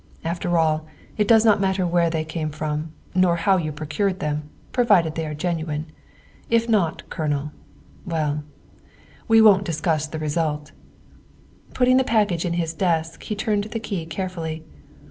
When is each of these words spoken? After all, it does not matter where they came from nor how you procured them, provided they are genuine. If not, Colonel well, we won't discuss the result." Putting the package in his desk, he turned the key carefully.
After 0.23 0.57
all, 0.57 0.87
it 1.15 1.27
does 1.27 1.45
not 1.45 1.61
matter 1.61 1.85
where 1.85 2.09
they 2.09 2.23
came 2.25 2.49
from 2.49 2.91
nor 3.13 3.35
how 3.35 3.57
you 3.57 3.71
procured 3.71 4.19
them, 4.19 4.49
provided 4.71 5.13
they 5.13 5.27
are 5.27 5.35
genuine. 5.35 5.85
If 6.49 6.67
not, 6.67 7.07
Colonel 7.11 7.51
well, 8.03 8.43
we 9.27 9.43
won't 9.43 9.63
discuss 9.63 10.07
the 10.07 10.17
result." 10.17 10.71
Putting 11.75 11.97
the 11.97 12.03
package 12.03 12.45
in 12.45 12.53
his 12.53 12.73
desk, 12.73 13.21
he 13.21 13.35
turned 13.35 13.65
the 13.65 13.79
key 13.79 14.07
carefully. 14.07 14.63